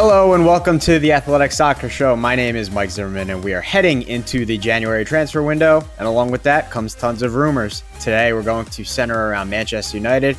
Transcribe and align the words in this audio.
Hello 0.00 0.32
and 0.34 0.46
welcome 0.46 0.78
to 0.78 1.00
the 1.00 1.10
Athletic 1.10 1.50
Soccer 1.50 1.88
Show. 1.88 2.14
My 2.14 2.36
name 2.36 2.54
is 2.54 2.70
Mike 2.70 2.88
Zimmerman, 2.90 3.30
and 3.30 3.42
we 3.42 3.52
are 3.52 3.60
heading 3.60 4.02
into 4.02 4.46
the 4.46 4.56
January 4.56 5.04
transfer 5.04 5.42
window. 5.42 5.82
And 5.98 6.06
along 6.06 6.30
with 6.30 6.44
that 6.44 6.70
comes 6.70 6.94
tons 6.94 7.20
of 7.20 7.34
rumors. 7.34 7.82
Today, 7.98 8.32
we're 8.32 8.44
going 8.44 8.66
to 8.66 8.84
center 8.84 9.28
around 9.28 9.50
Manchester 9.50 9.96
United 9.96 10.36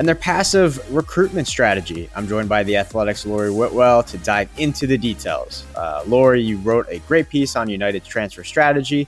and 0.00 0.08
their 0.08 0.16
passive 0.16 0.82
recruitment 0.92 1.46
strategy. 1.46 2.10
I'm 2.16 2.26
joined 2.26 2.48
by 2.48 2.64
the 2.64 2.76
Athletics' 2.76 3.24
Laurie 3.24 3.52
Whitwell 3.52 4.02
to 4.02 4.18
dive 4.18 4.50
into 4.58 4.88
the 4.88 4.98
details. 4.98 5.64
Uh, 5.76 6.02
Laurie, 6.08 6.42
you 6.42 6.56
wrote 6.58 6.88
a 6.88 6.98
great 7.06 7.28
piece 7.28 7.54
on 7.54 7.70
United's 7.70 8.08
transfer 8.08 8.42
strategy. 8.42 9.06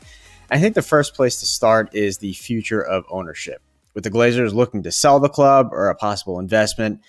I 0.53 0.61
think 0.61 0.77
the 0.77 0.83
first 0.83 1.15
place 1.15 1.41
to 1.41 1.47
start 1.47 1.93
is 1.97 2.17
the 2.17 2.35
future 2.35 2.81
of 2.81 3.05
ownership. 3.11 3.61
With 3.95 4.05
the 4.05 4.11
Glazers 4.13 4.55
looking 4.55 4.85
to 4.85 4.93
sell 4.93 5.19
the 5.19 5.29
club 5.29 5.71
or 5.73 5.89
a 5.89 5.97
possible 5.97 6.39
investment, 6.39 7.01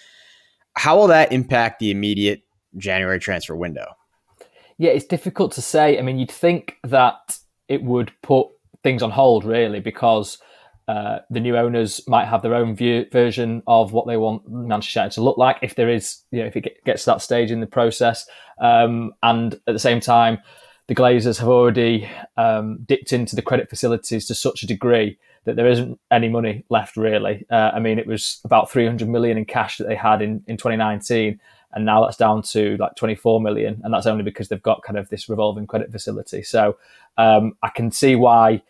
how 0.73 0.98
will 0.98 1.08
that 1.08 1.32
impact 1.32 1.78
the 1.78 1.92
immediate 1.92 2.42
January 2.77 3.19
transfer 3.19 3.55
window? 3.55 3.95
Yeah, 4.77 4.91
it's 4.91 5.05
difficult 5.05 5.52
to 5.54 5.61
say. 5.61 5.99
I 5.99 6.02
mean, 6.02 6.17
you'd 6.17 6.32
think 6.32 6.77
that 6.83 7.37
it 7.67 7.83
would 7.83 8.11
put 8.21 8.48
things 8.83 9.04
on 9.04 9.11
hold, 9.11 9.45
really, 9.45 9.80
because 9.80 10.37
uh, 10.87 11.20
the 11.30 11.39
new 11.39 11.55
owners 11.55 12.02
might 12.08 12.26
have 12.26 12.42
their 12.42 12.55
own 12.55 12.76
view, 12.76 13.05
version 13.11 13.61
of 13.67 13.93
what 13.93 14.08
they 14.08 14.17
want 14.17 14.49
Manchester 14.49 14.99
United 14.99 15.14
to 15.15 15.21
look 15.21 15.37
like 15.37 15.58
if 15.61 15.76
there 15.76 15.89
is, 15.89 16.23
you 16.31 16.42
know, 16.42 16.48
if 16.48 16.55
it 16.55 16.83
gets 16.86 17.04
to 17.04 17.11
that 17.11 17.21
stage 17.21 17.52
in 17.52 17.60
the 17.60 17.67
process. 17.67 18.26
Um, 18.60 19.14
and 19.23 19.54
at 19.54 19.73
the 19.73 19.80
same 19.80 19.99
time, 19.99 20.39
the 20.87 20.95
Glazers 20.95 21.39
have 21.39 21.48
already 21.48 22.10
um, 22.36 22.80
dipped 22.86 23.14
into 23.14 23.36
the 23.36 23.42
credit 23.42 23.70
facilities 23.70 24.26
to 24.26 24.36
such 24.36 24.64
a 24.64 24.67
degree 24.67 25.17
that 25.45 25.55
there 25.55 25.67
isn't 25.67 25.99
any 26.11 26.27
money 26.27 26.65
left, 26.70 26.98
really. 26.98 27.45
Uh, 27.49 27.71
I 27.73 27.80
mean, 27.80 27.98
it 27.98 28.08
was 28.08 28.42
about 28.43 28.70
300 28.70 29.08
million 29.08 29.37
in 29.37 29.45
cash 29.45 29.77
that 29.77 29.87
they 29.87 29.95
had 29.95 30.21
in, 30.21 30.43
in 30.48 30.58
2019 30.58 31.39
and 31.73 31.86
now 31.86 32.04
that's 32.04 32.17
down 32.17 32.42
to 32.43 32.77
like 32.77 32.95
24 32.95 33.42
million, 33.42 33.82
and 33.83 33.93
that's 33.93 34.05
only 34.05 34.23
because 34.23 34.49
they've 34.49 34.61
got 34.61 34.83
kind 34.83 34.98
of 34.98 35.09
this 35.09 35.30
revolving 35.30 35.67
credit 35.67 35.92
facility. 35.92 36.43
So 36.43 36.77
um, 37.17 37.54
I 37.64 37.70
can 37.70 37.92
see 37.92 38.15
why. 38.15 38.61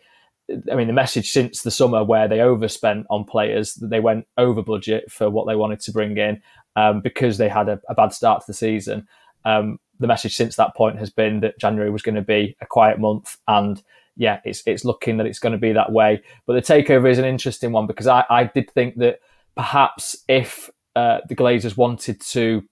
I 0.69 0.75
mean, 0.75 0.87
the 0.87 0.93
message 0.93 1.31
since 1.31 1.61
the 1.61 1.71
summer 1.71 2.03
where 2.03 2.27
they 2.27 2.41
overspent 2.41 3.05
on 3.09 3.23
players, 3.23 3.75
they 3.75 4.01
went 4.01 4.27
over 4.37 4.61
budget 4.61 5.09
for 5.09 5.29
what 5.29 5.47
they 5.47 5.55
wanted 5.55 5.79
to 5.81 5.93
bring 5.93 6.17
in 6.17 6.41
um, 6.75 6.99
because 6.99 7.37
they 7.37 7.47
had 7.47 7.69
a, 7.69 7.79
a, 7.87 7.95
bad 7.95 8.11
start 8.11 8.41
to 8.41 8.47
the 8.47 8.53
season. 8.53 9.07
Um, 9.45 9.79
the 9.99 10.07
message 10.07 10.35
since 10.35 10.57
that 10.57 10.75
point 10.75 10.99
has 10.99 11.09
been 11.09 11.39
that 11.39 11.57
January 11.57 11.89
was 11.89 12.01
going 12.01 12.15
to 12.15 12.21
be 12.21 12.57
a 12.59 12.65
quiet 12.65 12.99
month, 12.99 13.37
and 13.47 13.81
yeah, 14.17 14.41
it's 14.43 14.63
it's 14.65 14.83
looking 14.83 15.17
that 15.17 15.27
it's 15.27 15.39
going 15.39 15.53
to 15.53 15.59
be 15.59 15.71
that 15.71 15.91
way. 15.91 16.21
But 16.45 16.53
the 16.53 16.73
takeover 16.73 17.09
is 17.09 17.19
an 17.19 17.25
interesting 17.25 17.71
one 17.71 17.87
because 17.87 18.07
I, 18.07 18.25
I 18.29 18.43
did 18.45 18.69
think 18.71 18.97
that 18.97 19.19
perhaps 19.55 20.17
if 20.27 20.69
uh, 20.95 21.19
the 21.29 21.35
Glazers 21.35 21.77
wanted 21.77 22.19
to 22.21 22.63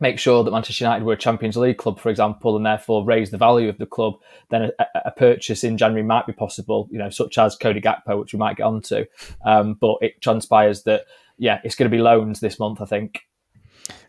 make 0.00 0.18
sure 0.18 0.44
that 0.44 0.50
Manchester 0.50 0.84
United 0.84 1.04
were 1.04 1.14
a 1.14 1.18
Champions 1.18 1.56
League 1.56 1.78
club, 1.78 1.98
for 1.98 2.08
example, 2.08 2.56
and 2.56 2.64
therefore 2.64 3.04
raise 3.04 3.30
the 3.30 3.38
value 3.38 3.68
of 3.68 3.78
the 3.78 3.86
club, 3.86 4.14
then 4.50 4.70
a, 4.78 4.86
a 5.06 5.10
purchase 5.10 5.64
in 5.64 5.76
January 5.76 6.04
might 6.04 6.26
be 6.26 6.32
possible, 6.32 6.88
you 6.90 6.98
know, 6.98 7.10
such 7.10 7.38
as 7.38 7.56
Cody 7.56 7.80
Gakpo, 7.80 8.18
which 8.20 8.32
we 8.32 8.38
might 8.38 8.56
get 8.56 8.64
onto. 8.64 9.04
Um, 9.44 9.74
but 9.74 9.96
it 10.00 10.20
transpires 10.20 10.84
that, 10.84 11.06
yeah, 11.38 11.60
it's 11.64 11.74
going 11.74 11.90
to 11.90 11.96
be 11.96 12.02
loans 12.02 12.40
this 12.40 12.58
month, 12.58 12.80
I 12.80 12.84
think. 12.84 13.22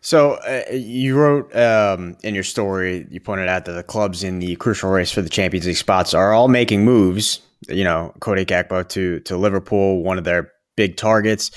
So 0.00 0.32
uh, 0.34 0.72
you 0.72 1.16
wrote 1.16 1.54
um, 1.56 2.16
in 2.22 2.34
your 2.34 2.44
story, 2.44 3.06
you 3.10 3.20
pointed 3.20 3.48
out 3.48 3.64
that 3.64 3.72
the 3.72 3.82
clubs 3.82 4.22
in 4.22 4.38
the 4.38 4.56
crucial 4.56 4.90
race 4.90 5.10
for 5.10 5.22
the 5.22 5.28
Champions 5.28 5.66
League 5.66 5.76
spots 5.76 6.14
are 6.14 6.32
all 6.32 6.48
making 6.48 6.84
moves. 6.84 7.40
You 7.68 7.84
know, 7.84 8.14
Cody 8.20 8.44
Gakpo 8.44 8.88
to 8.90 9.20
to 9.20 9.36
Liverpool, 9.36 10.02
one 10.02 10.18
of 10.18 10.24
their 10.24 10.50
big 10.76 10.96
targets. 10.96 11.50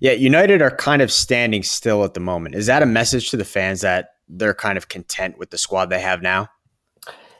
Yeah, 0.00 0.12
United 0.12 0.62
are 0.62 0.70
kind 0.70 1.02
of 1.02 1.12
standing 1.12 1.62
still 1.62 2.04
at 2.04 2.14
the 2.14 2.20
moment. 2.20 2.54
Is 2.54 2.66
that 2.66 2.82
a 2.82 2.86
message 2.86 3.30
to 3.30 3.36
the 3.36 3.44
fans 3.44 3.82
that 3.82 4.14
they're 4.28 4.54
kind 4.54 4.78
of 4.78 4.88
content 4.88 5.38
with 5.38 5.50
the 5.50 5.58
squad 5.58 5.90
they 5.90 6.00
have 6.00 6.22
now? 6.22 6.48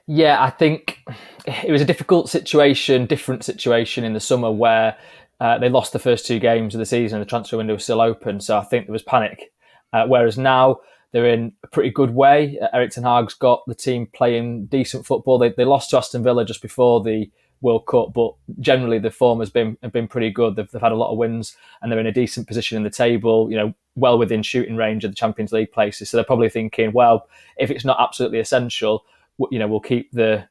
Yeah, 0.06 0.42
I 0.42 0.50
think 0.50 0.98
it 1.46 1.70
was 1.70 1.80
a 1.80 1.86
difficult 1.86 2.28
situation, 2.28 3.06
different 3.06 3.44
situation 3.44 4.04
in 4.04 4.12
the 4.12 4.20
summer 4.20 4.50
where 4.50 4.96
uh, 5.40 5.58
they 5.58 5.70
lost 5.70 5.92
the 5.92 5.98
first 5.98 6.26
two 6.26 6.38
games 6.38 6.74
of 6.74 6.80
the 6.80 6.86
season. 6.86 7.18
The 7.18 7.26
transfer 7.26 7.56
window 7.56 7.74
was 7.74 7.84
still 7.84 8.00
open, 8.00 8.40
so 8.40 8.58
I 8.58 8.64
think 8.64 8.86
there 8.86 8.92
was 8.92 9.02
panic. 9.02 9.52
Uh, 9.92 10.06
whereas 10.06 10.36
now 10.36 10.80
they're 11.12 11.28
in 11.28 11.52
a 11.64 11.68
pretty 11.68 11.90
good 11.90 12.14
way. 12.14 12.58
Uh, 12.60 12.68
Erik 12.74 12.90
Ten 12.90 13.04
Hag's 13.04 13.34
got 13.34 13.62
the 13.66 13.74
team 13.74 14.06
playing 14.12 14.66
decent 14.66 15.06
football. 15.06 15.38
They, 15.38 15.50
they 15.50 15.64
lost 15.64 15.90
to 15.90 15.98
Aston 15.98 16.22
Villa 16.22 16.44
just 16.44 16.60
before 16.60 17.02
the 17.02 17.30
World 17.62 17.86
Cup, 17.86 18.12
but 18.14 18.34
generally 18.60 18.98
the 18.98 19.10
form 19.10 19.40
has 19.40 19.50
been 19.50 19.76
have 19.82 19.92
been 19.92 20.08
pretty 20.08 20.30
good. 20.30 20.56
They've, 20.56 20.70
they've 20.70 20.80
had 20.80 20.92
a 20.92 20.96
lot 20.96 21.12
of 21.12 21.18
wins 21.18 21.56
and 21.80 21.90
they're 21.90 21.98
in 21.98 22.06
a 22.06 22.12
decent 22.12 22.46
position 22.46 22.76
in 22.76 22.82
the 22.82 22.90
table. 22.90 23.50
You 23.50 23.56
know, 23.56 23.74
well 23.96 24.18
within 24.18 24.42
shooting 24.42 24.76
range 24.76 25.04
of 25.04 25.10
the 25.10 25.16
Champions 25.16 25.52
League 25.52 25.72
places. 25.72 26.10
So 26.10 26.16
they're 26.16 26.24
probably 26.24 26.48
thinking, 26.48 26.92
well, 26.92 27.28
if 27.58 27.70
it's 27.70 27.84
not 27.84 28.00
absolutely 28.00 28.38
essential, 28.38 29.04
you 29.50 29.58
know, 29.58 29.68
we'll 29.68 29.80
keep 29.80 30.10
the 30.12 30.46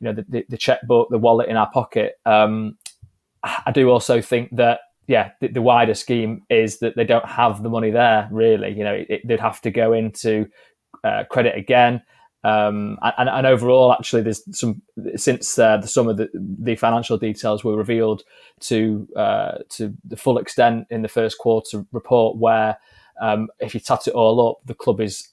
you 0.00 0.06
know 0.06 0.12
the, 0.12 0.24
the, 0.28 0.46
the 0.48 0.56
checkbook, 0.56 1.08
the 1.10 1.18
wallet 1.18 1.48
in 1.48 1.56
our 1.56 1.70
pocket. 1.70 2.18
Um, 2.26 2.78
I 3.42 3.72
do 3.72 3.88
also 3.90 4.20
think 4.20 4.54
that 4.56 4.80
yeah, 5.06 5.32
the, 5.40 5.48
the, 5.48 5.62
wider 5.62 5.94
scheme 5.94 6.42
is 6.50 6.78
that 6.78 6.94
they 6.94 7.04
don't 7.04 7.26
have 7.26 7.62
the 7.62 7.68
money 7.68 7.90
there. 7.90 8.28
Really, 8.30 8.70
you 8.70 8.84
know, 8.84 8.94
it, 8.94 9.06
it, 9.10 9.26
they'd 9.26 9.40
have 9.40 9.60
to 9.62 9.70
go 9.70 9.92
into 9.92 10.48
uh, 11.02 11.24
credit 11.28 11.56
again. 11.56 12.02
Um, 12.42 12.98
and, 13.02 13.28
and, 13.28 13.46
overall, 13.46 13.92
actually, 13.92 14.22
there's 14.22 14.42
some 14.58 14.80
since 15.16 15.58
uh, 15.58 15.76
the 15.76 15.86
summer 15.86 16.14
the, 16.14 16.30
the 16.34 16.74
financial 16.74 17.18
details 17.18 17.62
were 17.62 17.76
revealed 17.76 18.22
to 18.60 19.06
uh, 19.14 19.58
to 19.70 19.94
the 20.04 20.16
full 20.16 20.38
extent 20.38 20.86
in 20.90 21.02
the 21.02 21.08
first 21.08 21.36
quarter 21.36 21.84
report, 21.92 22.38
where 22.38 22.78
um, 23.20 23.48
if 23.60 23.74
you 23.74 23.80
tot 23.80 24.08
it 24.08 24.14
all 24.14 24.50
up, 24.50 24.60
the 24.64 24.74
club 24.74 25.00
is 25.00 25.28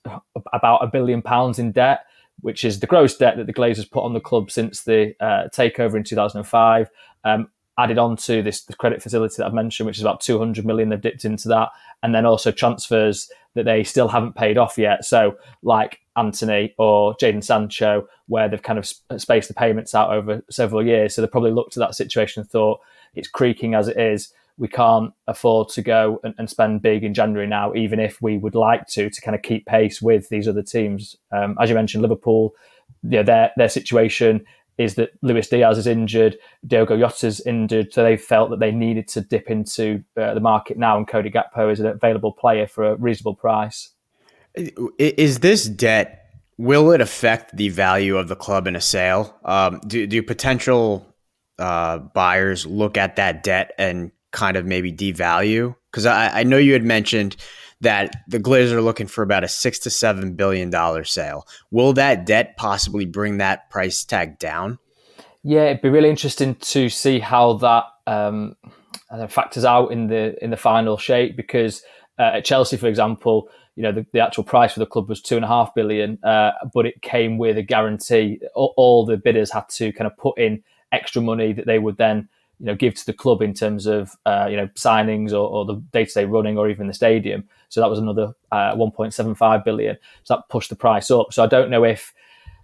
about 0.51 0.83
a 0.83 0.87
billion 0.87 1.21
pounds 1.21 1.59
in 1.59 1.71
debt, 1.71 2.01
which 2.41 2.65
is 2.65 2.81
the 2.81 2.87
gross 2.87 3.15
debt 3.15 3.37
that 3.37 3.47
the 3.47 3.53
Glazers 3.53 3.89
put 3.89 4.03
on 4.03 4.13
the 4.13 4.19
club 4.19 4.51
since 4.51 4.83
the 4.83 5.15
uh, 5.21 5.47
takeover 5.55 5.95
in 5.95 6.03
2005. 6.03 6.89
Um, 7.23 7.49
added 7.79 7.99
on 7.99 8.17
to 8.17 8.41
this 8.41 8.63
the 8.63 8.75
credit 8.75 9.01
facility 9.01 9.35
that 9.37 9.45
I've 9.45 9.53
mentioned, 9.53 9.87
which 9.87 9.97
is 9.97 10.03
about 10.03 10.21
200 10.21 10.65
million 10.65 10.89
they've 10.89 10.99
dipped 10.99 11.25
into 11.25 11.47
that, 11.49 11.69
and 12.03 12.13
then 12.13 12.25
also 12.25 12.51
transfers 12.51 13.29
that 13.53 13.63
they 13.63 13.83
still 13.83 14.07
haven't 14.07 14.35
paid 14.35 14.57
off 14.57 14.77
yet. 14.77 15.05
So, 15.05 15.37
like 15.63 15.99
Antony 16.17 16.73
or 16.77 17.15
Jadon 17.15 17.43
Sancho, 17.43 18.07
where 18.27 18.49
they've 18.49 18.61
kind 18.61 18.79
of 18.79 18.87
spaced 19.21 19.47
the 19.47 19.53
payments 19.53 19.95
out 19.95 20.11
over 20.11 20.43
several 20.49 20.85
years. 20.85 21.15
So 21.15 21.21
they 21.21 21.27
probably 21.27 21.51
looked 21.51 21.77
at 21.77 21.81
that 21.81 21.95
situation 21.95 22.41
and 22.41 22.49
thought 22.49 22.79
it's 23.15 23.27
creaking 23.27 23.73
as 23.73 23.87
it 23.87 23.97
is. 23.97 24.33
we 24.59 24.67
can't 24.67 25.13
afford 25.27 25.69
to 25.69 25.83
go 25.83 26.19
and, 26.23 26.33
and, 26.39 26.49
spend 26.49 26.81
big 26.81 27.03
in 27.03 27.13
January 27.13 27.45
now, 27.45 27.73
even 27.75 27.99
if 27.99 28.19
we 28.23 28.39
would 28.39 28.55
like 28.55 28.87
to, 28.87 29.07
to 29.07 29.21
kind 29.21 29.35
of 29.35 29.43
keep 29.43 29.67
pace 29.67 30.01
with 30.01 30.29
these 30.29 30.47
other 30.47 30.63
teams. 30.63 31.15
Um, 31.31 31.55
as 31.61 31.69
you 31.69 31.75
mentioned, 31.75 32.01
Liverpool, 32.01 32.55
you 33.03 33.17
know, 33.17 33.23
their 33.23 33.51
their 33.55 33.69
situation 33.69 34.43
is 34.77 34.95
that 34.95 35.11
Luis 35.21 35.49
Diaz 35.49 35.77
is 35.77 35.87
injured, 35.87 36.37
Diogo 36.65 36.97
Jota's 36.97 37.39
injured, 37.41 37.93
so 37.93 38.03
they 38.03 38.17
felt 38.17 38.49
that 38.51 38.59
they 38.59 38.71
needed 38.71 39.07
to 39.09 39.21
dip 39.21 39.49
into 39.49 40.03
uh, 40.15 40.33
the 40.33 40.39
market 40.39 40.77
now, 40.77 40.97
and 40.97 41.07
Cody 41.07 41.31
Gakpo 41.31 41.71
is 41.71 41.79
an 41.79 41.87
available 41.87 42.31
player 42.31 42.67
for 42.67 42.91
a 42.91 42.95
reasonable 42.95 43.35
price. 43.35 43.89
Is 44.97 45.39
this 45.39 45.65
debt? 45.65 46.25
Will 46.57 46.91
it 46.91 47.01
affect 47.01 47.55
the 47.55 47.69
value 47.69 48.17
of 48.17 48.27
the 48.27 48.35
club 48.35 48.67
in 48.67 48.75
a 48.75 48.81
sale? 48.81 49.37
Um, 49.45 49.79
do, 49.85 50.07
do 50.07 50.23
potential 50.23 51.05
uh, 51.59 51.99
buyers 51.99 52.65
look 52.65 52.97
at 52.97 53.17
that 53.17 53.43
debt 53.43 53.73
and 53.77 54.11
kind 54.31 54.57
of 54.57 54.65
maybe 54.65 54.91
devalue? 54.91 55.75
Because 55.91 56.05
I, 56.05 56.39
I 56.39 56.43
know 56.43 56.57
you 56.57 56.73
had 56.73 56.83
mentioned 56.83 57.35
that 57.81 58.23
the 58.27 58.39
Glazers 58.39 58.71
are 58.71 58.81
looking 58.81 59.07
for 59.07 59.21
about 59.21 59.43
a 59.43 59.47
six 59.47 59.79
to 59.79 59.89
seven 59.89 60.33
billion 60.33 60.69
dollar 60.69 61.03
sale. 61.03 61.47
Will 61.69 61.93
that 61.93 62.25
debt 62.25 62.57
possibly 62.57 63.05
bring 63.05 63.37
that 63.37 63.69
price 63.69 64.03
tag 64.03 64.39
down? 64.39 64.79
Yeah, 65.43 65.65
it'd 65.65 65.81
be 65.81 65.89
really 65.89 66.09
interesting 66.09 66.55
to 66.55 66.89
see 66.89 67.19
how 67.19 67.53
that 67.53 67.83
um, 68.07 68.55
factors 69.29 69.63
out 69.63 69.91
in 69.91 70.07
the 70.07 70.43
in 70.43 70.49
the 70.49 70.57
final 70.57 70.97
shape 70.97 71.37
because 71.37 71.83
uh, 72.17 72.31
at 72.35 72.45
Chelsea, 72.45 72.77
for 72.77 72.87
example, 72.87 73.49
you 73.77 73.83
know 73.83 73.91
the, 73.91 74.05
the, 74.11 74.19
actual 74.19 74.43
price 74.43 74.73
for 74.73 74.79
the 74.79 74.87
club 74.87 75.07
was 75.07 75.21
two 75.21 75.35
and 75.35 75.45
a 75.45 75.47
half 75.47 75.73
billion, 75.75 76.17
uh, 76.23 76.51
but 76.73 76.87
it 76.87 77.01
came 77.03 77.37
with 77.37 77.57
a 77.57 77.61
guarantee. 77.61 78.39
All, 78.55 78.73
all, 78.75 79.05
the 79.05 79.17
bidders 79.17 79.51
had 79.51 79.69
to 79.69 79.93
kind 79.93 80.07
of 80.07 80.17
put 80.17 80.37
in 80.39 80.63
extra 80.91 81.21
money 81.21 81.53
that 81.53 81.67
they 81.67 81.77
would 81.77 81.97
then 81.97 82.27
you 82.59 82.65
know 82.65 82.75
give 82.75 82.95
to 82.95 83.05
the 83.05 83.13
club 83.13 83.43
in 83.43 83.53
terms 83.53 83.85
of 83.85 84.15
uh, 84.25 84.47
you 84.49 84.57
know 84.57 84.67
signings 84.69 85.31
or, 85.31 85.47
or 85.47 85.63
the 85.63 85.75
day 85.93 86.05
to 86.05 86.11
day 86.11 86.25
running 86.25 86.57
or 86.57 86.69
even 86.69 86.87
the 86.87 86.93
stadium. 86.93 87.47
So 87.69 87.79
that 87.79 87.89
was 87.89 87.99
another 87.99 88.33
uh, 88.51 88.73
1.75 88.75 89.63
billion. 89.63 89.97
So 90.23 90.35
that 90.35 90.49
pushed 90.49 90.69
the 90.69 90.75
price 90.75 91.11
up. 91.11 91.31
So 91.31 91.43
I 91.43 91.47
don't 91.47 91.69
know 91.69 91.83
if 91.83 92.13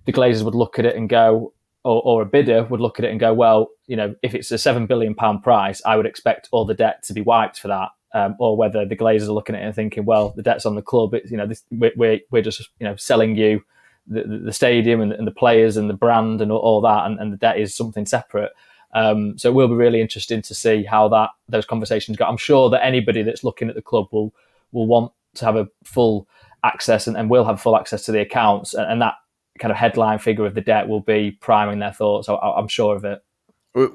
the 0.05 0.13
Glazers 0.13 0.43
would 0.43 0.55
look 0.55 0.79
at 0.79 0.85
it 0.85 0.95
and 0.95 1.07
go, 1.07 1.53
or, 1.83 2.01
or 2.03 2.21
a 2.21 2.25
bidder 2.25 2.63
would 2.63 2.79
look 2.79 2.99
at 2.99 3.05
it 3.05 3.11
and 3.11 3.19
go, 3.19 3.33
well, 3.33 3.69
you 3.87 3.95
know, 3.95 4.15
if 4.23 4.33
it's 4.33 4.51
a 4.51 4.57
seven 4.57 4.87
billion 4.87 5.13
pound 5.13 5.43
price, 5.43 5.81
I 5.85 5.95
would 5.95 6.05
expect 6.05 6.49
all 6.51 6.65
the 6.65 6.73
debt 6.73 7.03
to 7.03 7.13
be 7.13 7.21
wiped 7.21 7.59
for 7.59 7.67
that. 7.67 7.89
Um, 8.15 8.35
or 8.37 8.55
whether 8.55 8.85
the 8.85 8.95
Glazers 8.95 9.27
are 9.27 9.33
looking 9.33 9.55
at 9.55 9.63
it 9.63 9.65
and 9.65 9.75
thinking, 9.75 10.05
well, 10.05 10.33
the 10.35 10.43
debt's 10.43 10.67
on 10.67 10.75
the 10.75 10.83
club. 10.83 11.15
It's, 11.15 11.31
you 11.31 11.37
know, 11.37 11.47
this, 11.47 11.63
we're, 11.71 12.19
we're 12.29 12.43
just 12.43 12.69
you 12.79 12.85
know 12.85 12.95
selling 12.95 13.35
you 13.35 13.63
the, 14.07 14.23
the 14.45 14.53
stadium 14.53 15.01
and, 15.01 15.13
and, 15.13 15.25
the 15.25 15.31
players 15.31 15.77
and 15.77 15.89
the 15.89 15.93
brand 15.93 16.41
and 16.41 16.51
all, 16.51 16.81
that, 16.81 17.05
and, 17.05 17.19
and, 17.19 17.31
the 17.31 17.37
debt 17.37 17.57
is 17.57 17.73
something 17.73 18.05
separate. 18.05 18.51
Um, 18.93 19.37
so 19.37 19.49
it 19.49 19.53
will 19.53 19.67
be 19.67 19.75
really 19.75 20.01
interesting 20.01 20.41
to 20.43 20.53
see 20.53 20.83
how 20.83 21.07
that 21.09 21.31
those 21.49 21.65
conversations 21.65 22.17
go. 22.17 22.25
I'm 22.25 22.37
sure 22.37 22.69
that 22.69 22.85
anybody 22.85 23.23
that's 23.23 23.43
looking 23.43 23.69
at 23.69 23.75
the 23.75 23.81
club 23.81 24.07
will 24.11 24.33
will 24.71 24.87
want 24.87 25.11
to 25.35 25.45
have 25.45 25.55
a 25.55 25.67
full 25.83 26.27
access 26.63 27.07
and, 27.07 27.17
and 27.17 27.29
will 27.29 27.45
have 27.45 27.61
full 27.61 27.77
access 27.77 28.05
to 28.05 28.11
the 28.11 28.21
accounts, 28.21 28.73
and, 28.73 28.91
and, 28.91 29.01
that 29.01 29.15
kind 29.59 29.71
of 29.71 29.77
headline 29.77 30.19
figure 30.19 30.45
of 30.45 30.55
the 30.55 30.61
debt 30.61 30.87
will 30.87 31.01
be 31.01 31.31
priming 31.31 31.79
their 31.79 31.93
thoughts. 31.93 32.27
I, 32.29 32.35
I'm 32.35 32.67
sure 32.67 32.95
of 32.95 33.05
it. 33.05 33.23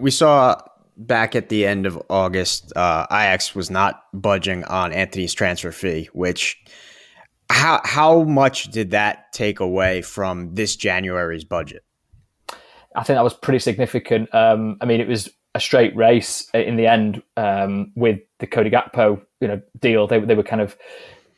We 0.00 0.11
saw 0.11 0.61
back 0.99 1.35
at 1.35 1.49
the 1.49 1.65
end 1.65 1.87
of 1.87 2.00
August, 2.11 2.73
uh, 2.77 3.06
Ajax 3.11 3.55
was 3.55 3.71
not 3.71 4.03
budging 4.12 4.65
on 4.65 4.93
Antony's 4.93 5.33
transfer 5.33 5.73
fee, 5.73 6.09
which 6.12 6.61
how 7.50 7.81
how 7.85 8.25
much 8.25 8.71
did 8.71 8.91
that 8.91 9.33
take 9.33 9.61
away 9.61 10.03
from 10.03 10.55
this 10.55 10.77
January's 10.77 11.45
budget? 11.45 11.85
I 12.95 13.05
think 13.05 13.17
that 13.17 13.25
was 13.25 13.35
pretty 13.35 13.61
significant. 13.61 14.35
Um, 14.35 14.77
I 14.81 14.87
mean, 14.87 15.00
it 15.00 15.09
was 15.09 15.31
a 15.55 15.61
straight 15.61 15.95
race 15.97 16.49
in 16.53 16.77
the 16.77 16.87
end 16.87 17.23
um, 17.37 17.93
with 17.94 18.21
the 18.39 18.47
Cody 18.47 18.71
Gakpo, 18.71 19.23
you 19.41 19.49
know, 19.49 19.62
deal. 19.79 20.06
They 20.06 20.21
they 20.21 20.35
were 20.35 20.43
kind 20.43 20.61
of 20.61 20.77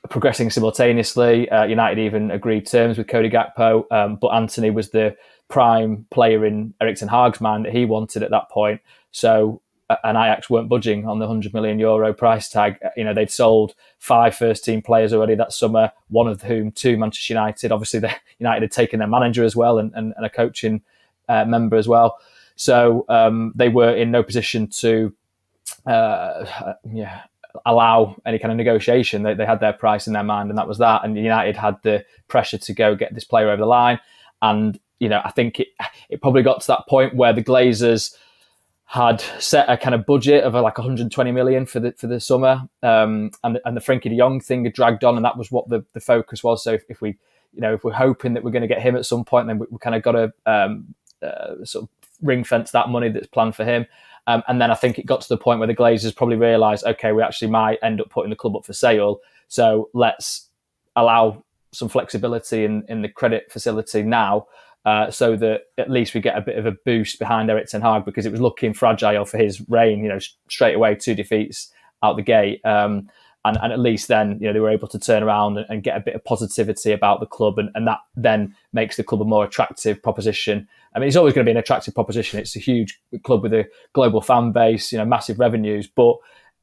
progressing 0.09 0.51
simultaneously. 0.51 1.49
Uh, 1.51 1.65
United 1.65 2.01
even 2.01 2.31
agreed 2.31 2.67
terms 2.67 2.99
with 2.99 3.09
Cody 3.09 3.31
Gakpo, 3.31 3.85
um, 3.93 4.17
but 4.17 4.29
Antony 4.29 4.71
was 4.71 4.91
the 4.91 5.15
prime 5.51 6.07
player 6.11 6.47
in 6.47 6.73
Erik 6.81 6.97
ten 6.97 7.09
Hag's 7.09 7.41
mind 7.41 7.67
that 7.67 7.73
he 7.73 7.85
wanted 7.85 8.23
at 8.23 8.31
that 8.31 8.49
point. 8.49 8.81
So, 9.11 9.61
uh, 9.91 9.97
and 10.05 10.17
Ajax 10.17 10.49
weren't 10.49 10.69
budging 10.69 11.07
on 11.07 11.19
the 11.19 11.27
100 11.27 11.53
million 11.53 11.79
euro 11.79 12.15
price 12.15 12.49
tag. 12.49 12.79
Uh, 12.83 12.89
you 12.97 13.05
know, 13.05 13.13
they'd 13.13 13.31
sold 13.31 13.75
five 13.99 14.35
first 14.35 14.65
team 14.65 14.81
players 14.81 15.13
already 15.13 15.35
that 15.35 15.53
summer, 15.53 15.93
one 16.09 16.29
of 16.29 16.41
whom 16.41 16.71
to 16.73 16.97
Manchester 16.97 17.35
United. 17.35 17.73
Obviously, 17.73 18.01
the 18.01 18.15
United 18.39 18.63
had 18.63 18.73
taken 18.73 19.01
their 19.01 19.09
manager 19.09 19.45
as 19.45 19.55
well 19.55 19.79
and, 19.79 19.93
and, 19.95 20.15
and 20.17 20.25
a 20.25 20.31
coaching 20.31 20.81
uh, 21.29 21.45
member 21.45 21.77
as 21.77 21.89
well. 21.89 22.19
So 22.55 23.05
um, 23.09 23.53
they 23.57 23.69
were 23.69 23.95
in 23.95 24.11
no 24.11 24.23
position 24.23 24.69
to 24.69 25.13
uh, 25.87 26.75
yeah, 26.91 27.23
allow 27.67 28.17
any 28.25 28.39
kind 28.39 28.53
of 28.53 28.57
negotiation. 28.57 29.23
They, 29.25 29.35
they 29.35 29.47
had 29.47 29.61
their 29.61 29.73
price 29.73 30.07
in 30.07 30.13
their 30.13 30.23
mind, 30.23 30.51
and 30.51 30.59
that 30.59 30.69
was 30.69 30.79
that. 30.79 31.05
And 31.05 31.17
United 31.17 31.57
had 31.57 31.83
the 31.83 32.05
pressure 32.29 32.59
to 32.59 32.73
go 32.73 32.95
get 32.95 33.15
this 33.15 33.25
player 33.25 33.51
over 33.51 33.61
the 33.61 33.67
line. 33.67 33.99
And 34.43 34.79
you 35.01 35.09
know, 35.09 35.21
I 35.25 35.31
think 35.33 35.59
it 35.59 35.69
it 36.09 36.23
probably 36.23 36.43
got 36.43 36.61
to 36.61 36.67
that 36.69 36.87
point 36.89 37.15
where 37.15 37.33
the 37.33 37.43
Glazers 37.43 38.15
had 38.85 39.21
set 39.39 39.69
a 39.69 39.77
kind 39.77 39.95
of 39.95 40.05
budget 40.05 40.43
of 40.43 40.53
like 40.55 40.77
120 40.77 41.33
million 41.33 41.67
for 41.67 41.81
the 41.81 41.93
for 41.93 42.07
the 42.07 42.21
summer, 42.21 42.69
um, 42.83 43.31
and 43.43 43.59
and 43.65 43.77
the 43.77 43.81
Frenkie 43.81 44.11
De 44.11 44.17
Jong 44.17 44.41
thing 44.41 44.65
had 44.65 44.75
dragged 44.75 45.05
on, 45.05 45.17
and 45.17 45.25
that 45.25 45.37
was 45.37 45.51
what 45.51 45.69
the, 45.69 45.85
the 45.95 46.01
focus 46.01 46.45
was. 46.45 46.63
So 46.63 46.75
if, 46.75 46.85
if 46.89 47.01
we, 47.01 47.11
you 47.53 47.61
know, 47.61 47.75
if 47.75 47.83
we're 47.83 47.93
hoping 47.93 48.35
that 48.35 48.45
we're 48.45 48.51
going 48.51 48.63
to 48.63 48.69
get 48.69 48.83
him 48.83 48.95
at 48.95 49.07
some 49.07 49.25
point, 49.25 49.49
then 49.49 49.59
we, 49.59 49.67
we 49.71 49.79
kind 49.79 49.97
of 49.97 50.03
got 50.03 50.13
to 50.13 50.33
um, 50.47 50.95
uh, 51.23 51.65
sort 51.65 51.85
of 51.85 51.89
ring 52.23 52.45
fence 52.45 52.71
that 52.73 52.89
money 52.89 53.09
that's 53.09 53.27
planned 53.27 53.57
for 53.57 53.65
him. 53.65 53.87
Um, 54.27 54.43
and 54.49 54.61
then 54.61 54.71
I 54.71 54.75
think 54.75 54.99
it 54.99 55.07
got 55.07 55.23
to 55.23 55.29
the 55.29 55.39
point 55.39 55.59
where 55.59 55.67
the 55.67 55.75
Glazers 55.75 56.15
probably 56.15 56.37
realised, 56.37 56.85
okay, 56.85 57.13
we 57.13 57.23
actually 57.23 57.49
might 57.49 57.79
end 57.83 58.01
up 58.01 58.11
putting 58.11 58.31
the 58.31 58.37
club 58.37 58.55
up 58.55 58.65
for 58.65 58.73
sale. 58.73 59.21
So 59.49 59.89
let's 59.95 60.49
allow 60.95 61.43
some 61.73 61.89
flexibility 61.89 62.65
in, 62.65 62.85
in 62.89 63.03
the 63.03 63.09
credit 63.09 63.51
facility 63.51 64.03
now, 64.03 64.47
uh, 64.85 65.11
so 65.11 65.37
that 65.37 65.63
at 65.79 65.91
least 65.91 66.15
we 66.15 66.21
get 66.21 66.37
a 66.37 66.41
bit 66.41 66.59
of 66.59 66.67
a 66.67 66.73
boost 66.85 67.19
behind 67.19 67.51
Erik 67.51 67.69
ten 67.69 67.83
Hag 67.83 68.05
because 68.05 68.27
it 68.27 68.33
was 68.33 68.41
looking 68.41 68.75
fragile 68.75 69.25
for 69.25 69.39
his 69.39 69.61
reign. 69.69 70.03
You 70.03 70.09
know, 70.09 70.19
straight 70.49 70.75
away 70.75 70.95
two 70.95 71.15
defeats 71.15 71.73
out 72.03 72.17
the 72.17 72.23
gate. 72.23 72.65
Um, 72.65 73.09
and, 73.43 73.57
and 73.63 73.73
at 73.73 73.79
least 73.79 74.09
then 74.09 74.37
you 74.39 74.47
know 74.47 74.53
they 74.53 74.61
were 74.61 74.69
able 74.69 74.89
to 74.89 74.99
turn 74.99 75.23
around 75.23 75.57
and, 75.57 75.67
and 75.71 75.83
get 75.83 75.97
a 75.97 76.01
bit 76.01 76.15
of 76.15 76.23
positivity 76.25 76.93
about 76.93 77.21
the 77.21 77.27
club 77.27 77.59
and, 77.59 77.71
and 77.75 77.87
that 77.87 78.01
then 78.15 78.55
makes 78.75 78.99
the 78.99 79.03
club 79.03 79.23
a 79.23 79.25
more 79.25 79.47
attractive 79.47 80.03
proposition 80.03 80.69
I 80.95 80.99
mean, 80.99 81.09
it's 81.09 81.17
always 81.17 81.35
going 81.35 81.45
to 81.45 81.49
be 81.49 81.53
an 81.53 81.57
attractive 81.57 81.95
proposition. 81.95 82.41
It's 82.41 82.57
a 82.57 82.61
huge 82.61 83.01
club 83.23 83.43
with 83.43 83.53
a 83.53 83.67
global 83.93 84.21
fan 84.21 84.53
base, 84.53 84.91
you 84.91 84.99
know, 84.99 85.05
massive 85.05 85.39
revenues. 85.39 85.87
But 85.87 86.17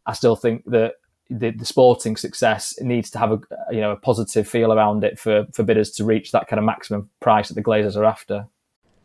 I 0.05 0.13
still 0.13 0.35
think 0.35 0.63
that 0.65 0.95
the, 1.29 1.51
the 1.51 1.65
sporting 1.65 2.17
success 2.17 2.75
needs 2.81 3.09
to 3.11 3.19
have 3.19 3.31
a 3.31 3.39
you 3.71 3.81
know 3.81 3.91
a 3.91 3.95
positive 3.97 4.47
feel 4.47 4.73
around 4.73 5.03
it 5.03 5.19
for 5.19 5.45
for 5.53 5.63
bidders 5.63 5.91
to 5.91 6.05
reach 6.05 6.31
that 6.31 6.47
kind 6.47 6.59
of 6.59 6.65
maximum 6.65 7.09
price 7.19 7.49
that 7.49 7.55
the 7.55 7.63
Glazers 7.63 7.95
are 7.95 8.05
after. 8.05 8.47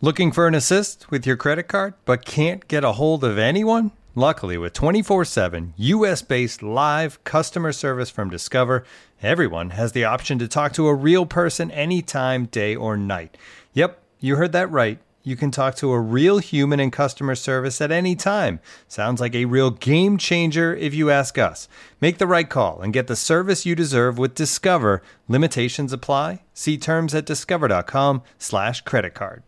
Looking 0.01 0.33
for 0.33 0.49
an 0.49 0.55
assist 0.55 1.11
with 1.11 1.27
your 1.27 1.37
credit 1.37 1.69
card, 1.69 1.95
but 2.05 2.25
can't 2.25 2.67
get 2.67 2.83
a 2.83 2.93
hold 2.93 3.23
of 3.23 3.39
anyone? 3.39 3.93
Luckily, 4.15 4.59
with 4.59 4.73
24 4.73 5.25
7 5.25 5.75
US 5.77 6.23
based 6.23 6.63
live 6.63 7.23
customer 7.25 7.73
service 7.73 8.11
from 8.11 8.29
Discover, 8.29 8.85
everyone 9.23 9.71
has 9.71 9.93
the 9.93 10.05
option 10.05 10.39
to 10.39 10.49
talk 10.49 10.73
to 10.75 10.89
a 10.89 10.95
real 10.95 11.25
person 11.25 11.71
anytime, 11.71 12.47
day 12.47 12.77
or 12.77 12.97
night. 12.97 13.39
Yep, 13.73 14.03
you 14.21 14.37
heard 14.37 14.53
that 14.53 14.71
right 14.71 14.99
you 15.23 15.37
can 15.37 15.51
talk 15.51 15.75
to 15.77 15.93
a 15.93 16.01
real 16.01 16.39
human 16.39 16.81
in 16.81 16.91
customer 16.91 17.35
service 17.35 17.81
at 17.81 17.93
any 17.93 18.17
time. 18.17 18.61
Sounds 18.89 19.21
like 19.21 19.35
a 19.35 19.45
real 19.45 19.71
game 19.71 20.19
changer 20.19 20.75
if 20.75 20.95
you 20.95 21.11
ask 21.11 21.39
us. 21.39 21.69
Make 22.01 22.19
the 22.19 22.27
right 22.27 22.49
call 22.49 22.81
and 22.81 22.93
get 22.93 23.07
the 23.07 23.17
service 23.17 23.65
you 23.65 23.75
deserve 23.75 24.19
with 24.19 24.35
Discover. 24.35 25.03
Limitations 25.29 25.93
apply. 25.93 26.43
See 26.55 26.77
terms 26.77 27.15
at 27.15 27.27
discover.com/slash 27.27 28.81
credit 28.83 29.15
card. 29.15 29.43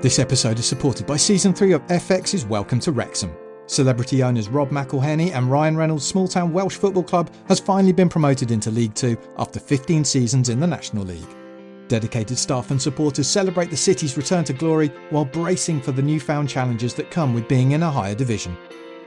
This 0.00 0.20
episode 0.20 0.58
is 0.60 0.66
supported 0.66 1.06
by 1.06 1.16
season 1.16 1.52
three 1.52 1.72
of 1.72 1.84
FX's 1.88 2.46
Welcome 2.46 2.78
to 2.80 2.92
Wrexham. 2.92 3.34
Celebrity 3.66 4.22
owners 4.22 4.48
Rob 4.48 4.70
McElhenney 4.70 5.34
and 5.34 5.50
Ryan 5.50 5.76
Reynolds' 5.76 6.06
small 6.06 6.28
town 6.28 6.52
Welsh 6.52 6.76
football 6.76 7.02
club 7.02 7.30
has 7.48 7.58
finally 7.60 7.92
been 7.92 8.08
promoted 8.08 8.50
into 8.50 8.70
League 8.70 8.94
Two 8.94 9.18
after 9.38 9.58
15 9.58 10.04
seasons 10.04 10.48
in 10.48 10.60
the 10.60 10.66
National 10.66 11.04
League. 11.04 11.26
Dedicated 11.88 12.36
staff 12.36 12.70
and 12.70 12.80
supporters 12.80 13.26
celebrate 13.26 13.70
the 13.70 13.76
city's 13.76 14.18
return 14.18 14.44
to 14.44 14.52
glory 14.52 14.88
while 15.08 15.24
bracing 15.24 15.80
for 15.80 15.92
the 15.92 16.02
newfound 16.02 16.46
challenges 16.46 16.92
that 16.94 17.10
come 17.10 17.32
with 17.32 17.48
being 17.48 17.72
in 17.72 17.82
a 17.82 17.90
higher 17.90 18.14
division. 18.14 18.56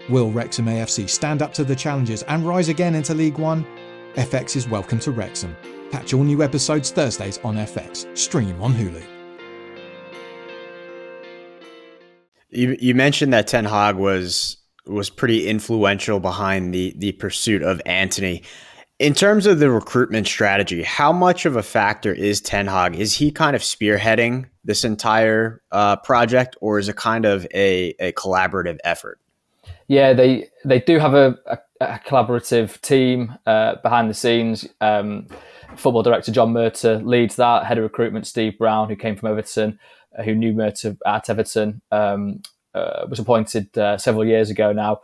Will 0.09 0.31
Wrexham 0.31 0.65
AFC 0.65 1.07
stand 1.07 1.43
up 1.43 1.53
to 1.53 1.63
the 1.63 1.75
challenges 1.75 2.23
and 2.23 2.45
rise 2.45 2.69
again 2.69 2.95
into 2.95 3.13
League 3.13 3.37
One? 3.37 3.67
FX 4.15 4.55
is 4.55 4.67
welcome 4.67 4.97
to 4.99 5.11
Wrexham. 5.11 5.55
Catch 5.91 6.15
all 6.15 6.23
new 6.23 6.41
episodes 6.41 6.89
Thursdays 6.89 7.37
on 7.43 7.55
FX. 7.55 8.17
Stream 8.17 8.59
on 8.59 8.73
Hulu. 8.73 9.03
You, 12.49 12.75
you 12.79 12.95
mentioned 12.95 13.31
that 13.33 13.47
Ten 13.47 13.65
Hag 13.65 13.95
was 13.95 14.57
was 14.87 15.11
pretty 15.11 15.47
influential 15.47 16.19
behind 16.19 16.73
the 16.73 16.93
the 16.97 17.11
pursuit 17.13 17.61
of 17.61 17.79
Antony 17.85 18.41
In 19.01 19.15
terms 19.15 19.47
of 19.47 19.57
the 19.57 19.71
recruitment 19.71 20.27
strategy, 20.27 20.83
how 20.83 21.11
much 21.11 21.47
of 21.47 21.55
a 21.55 21.63
factor 21.63 22.13
is 22.13 22.39
Ten 22.39 22.67
Hag? 22.67 22.95
Is 22.95 23.15
he 23.15 23.31
kind 23.31 23.55
of 23.55 23.63
spearheading 23.63 24.45
this 24.63 24.83
entire 24.83 25.63
uh, 25.71 25.95
project, 25.95 26.55
or 26.61 26.77
is 26.77 26.87
it 26.87 26.97
kind 26.97 27.25
of 27.25 27.47
a, 27.51 27.95
a 27.99 28.11
collaborative 28.11 28.77
effort? 28.83 29.19
Yeah, 29.87 30.13
they 30.13 30.49
they 30.63 30.77
do 30.81 30.99
have 30.99 31.15
a, 31.15 31.35
a, 31.47 31.57
a 31.81 31.99
collaborative 32.05 32.79
team 32.81 33.35
uh, 33.47 33.77
behind 33.81 34.07
the 34.07 34.13
scenes. 34.13 34.67
Um, 34.81 35.25
football 35.75 36.03
director 36.03 36.31
John 36.31 36.53
Murtough 36.53 37.03
leads 37.03 37.37
that. 37.37 37.65
Head 37.65 37.79
of 37.79 37.83
recruitment 37.83 38.27
Steve 38.27 38.55
Brown, 38.59 38.87
who 38.87 38.95
came 38.95 39.15
from 39.15 39.29
Everton, 39.29 39.79
uh, 40.15 40.21
who 40.21 40.35
knew 40.35 40.53
Murtough 40.53 40.99
at 41.07 41.27
Everton, 41.27 41.81
um, 41.91 42.43
uh, 42.75 43.07
was 43.09 43.17
appointed 43.17 43.75
uh, 43.75 43.97
several 43.97 44.25
years 44.25 44.51
ago 44.51 44.71
now. 44.71 45.01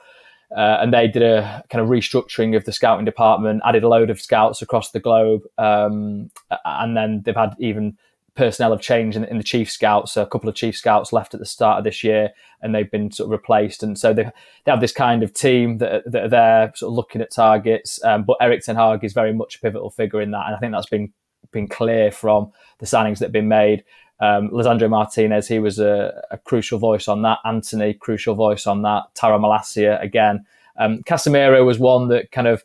Uh, 0.56 0.78
and 0.82 0.94
they 0.94 1.08
did 1.08 1.22
a 1.22 1.64
kind 1.70 1.84
of 1.84 1.90
restructuring 1.90 2.56
of 2.56 2.64
the 2.64 2.72
scouting 2.72 3.06
department, 3.06 3.62
added 3.66 3.84
a 3.84 3.88
load 3.88 4.10
of 4.10 4.22
scouts 4.22 4.62
across 4.62 4.92
the 4.92 5.00
globe, 5.00 5.42
um, 5.58 6.32
and 6.64 6.96
then 6.96 7.22
they've 7.26 7.36
had 7.36 7.54
even 7.60 7.98
personnel 8.38 8.72
have 8.72 8.80
changed 8.80 9.18
in, 9.18 9.26
in, 9.26 9.38
the 9.38 9.44
chief 9.44 9.70
scouts. 9.70 10.14
So 10.14 10.22
a 10.22 10.28
couple 10.28 10.48
of 10.48 10.56
chief 10.56 10.78
scouts 10.78 11.12
left 11.12 11.34
at 11.34 11.40
the 11.40 11.46
start 11.46 11.80
of 11.80 11.84
this 11.84 12.04
year, 12.04 12.30
and 12.62 12.74
they've 12.74 12.90
been 12.90 13.12
sort 13.12 13.28
of 13.28 13.32
replaced. 13.32 13.84
And 13.84 13.98
so 13.98 14.14
they, 14.14 14.24
they 14.24 14.72
have 14.72 14.80
this 14.80 14.94
kind 14.94 15.24
of 15.24 15.34
team 15.34 15.80
that, 15.80 16.10
that 16.10 16.24
are 16.26 16.30
there, 16.30 16.72
sort 16.76 16.92
of 16.92 16.96
looking 16.96 17.22
at 17.22 17.32
targets. 17.32 18.02
Um, 18.06 18.24
but 18.24 18.38
Erik 18.40 18.64
Ten 18.64 18.76
Hag 18.76 19.04
is 19.04 19.14
very 19.14 19.34
much 19.34 19.56
a 19.56 19.60
pivotal 19.60 19.90
figure 19.90 20.22
in 20.22 20.32
that, 20.32 20.46
and 20.46 20.56
I 20.56 20.60
think 20.60 20.72
that's 20.72 20.88
been 20.88 21.12
been 21.52 21.68
clear 21.68 22.12
from 22.12 22.52
the 22.80 22.86
signings 22.86 23.20
that 23.20 23.26
have 23.26 23.32
been 23.32 23.48
made. 23.48 23.84
Um, 24.20 24.50
Lisandro 24.50 24.90
Martinez, 24.90 25.48
he 25.48 25.60
was 25.60 25.80
a, 25.80 26.24
a, 26.32 26.38
crucial 26.40 26.80
voice 26.80 27.08
on 27.08 27.22
that. 27.22 27.38
Antony, 27.46 27.94
crucial 27.94 28.34
voice 28.34 28.66
on 28.66 28.82
that. 28.82 29.04
Tyrell 29.14 29.40
Malacia 29.40 30.02
again. 30.02 30.46
Um, 30.78 31.04
Casemiro 31.04 31.64
was 31.64 31.78
one 31.78 32.08
that 32.08 32.32
kind 32.32 32.48
of 32.48 32.64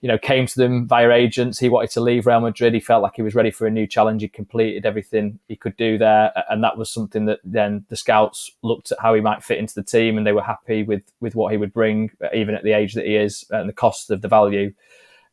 you 0.00 0.08
know, 0.08 0.18
came 0.18 0.46
to 0.46 0.56
them 0.56 0.86
via 0.86 1.10
agents. 1.10 1.58
He 1.58 1.68
wanted 1.68 1.90
to 1.90 2.00
leave 2.00 2.26
Real 2.26 2.40
Madrid. 2.40 2.72
He 2.72 2.80
felt 2.80 3.02
like 3.02 3.16
he 3.16 3.22
was 3.22 3.34
ready 3.34 3.50
for 3.50 3.66
a 3.66 3.70
new 3.70 3.86
challenge. 3.86 4.22
He 4.22 4.28
completed 4.28 4.86
everything 4.86 5.38
he 5.46 5.56
could 5.56 5.76
do 5.76 5.98
there, 5.98 6.32
and 6.48 6.64
that 6.64 6.78
was 6.78 6.90
something 6.90 7.26
that 7.26 7.40
then 7.44 7.84
the 7.88 7.96
scouts 7.96 8.50
looked 8.62 8.92
at 8.92 9.00
how 9.00 9.12
he 9.12 9.20
might 9.20 9.44
fit 9.44 9.58
into 9.58 9.74
the 9.74 9.82
team, 9.82 10.16
and 10.16 10.26
they 10.26 10.32
were 10.32 10.42
happy 10.42 10.82
with 10.82 11.02
with 11.20 11.34
what 11.34 11.52
he 11.52 11.58
would 11.58 11.74
bring, 11.74 12.10
even 12.34 12.54
at 12.54 12.64
the 12.64 12.72
age 12.72 12.94
that 12.94 13.04
he 13.04 13.14
is, 13.14 13.44
and 13.50 13.68
the 13.68 13.74
cost 13.74 14.10
of 14.10 14.22
the 14.22 14.28
value 14.28 14.72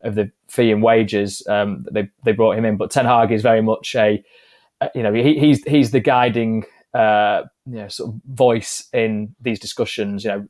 of 0.02 0.16
the 0.16 0.30
fee 0.50 0.72
and 0.72 0.84
wages. 0.84 1.48
Um, 1.48 1.86
they 1.90 2.10
they 2.26 2.34
brought 2.34 2.58
him 2.58 2.66
in, 2.66 2.76
but 2.76 2.92
Ten 2.92 3.06
Hag 3.06 3.32
is 3.32 3.42
very 3.42 3.62
much 3.62 3.96
a, 3.96 4.22
you 4.94 5.04
know, 5.04 5.14
he, 5.14 5.40
he's 5.40 5.64
he's 5.64 5.92
the 5.92 6.00
guiding. 6.00 6.66
Uh, 6.94 7.44
you 7.66 7.76
know, 7.76 7.88
sort 7.90 8.10
of 8.10 8.22
voice 8.34 8.88
in 8.94 9.36
these 9.42 9.60
discussions. 9.60 10.24
You 10.24 10.32
know, 10.32 10.48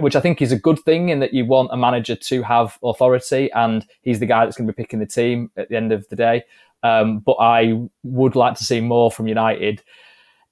which 0.00 0.14
I 0.14 0.20
think 0.20 0.42
is 0.42 0.52
a 0.52 0.58
good 0.58 0.78
thing 0.78 1.08
in 1.08 1.20
that 1.20 1.32
you 1.32 1.44
want 1.44 1.70
a 1.72 1.76
manager 1.76 2.14
to 2.14 2.42
have 2.42 2.78
authority, 2.82 3.50
and 3.52 3.84
he's 4.02 4.20
the 4.20 4.26
guy 4.26 4.44
that's 4.44 4.56
going 4.56 4.66
to 4.66 4.72
be 4.72 4.82
picking 4.82 5.00
the 5.00 5.06
team 5.06 5.50
at 5.56 5.68
the 5.68 5.76
end 5.76 5.92
of 5.92 6.08
the 6.08 6.16
day. 6.16 6.44
Um, 6.82 7.18
but 7.18 7.36
I 7.40 7.80
would 8.04 8.36
like 8.36 8.56
to 8.56 8.64
see 8.64 8.80
more 8.80 9.10
from 9.10 9.28
United 9.28 9.82